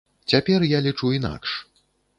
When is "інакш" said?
1.19-1.57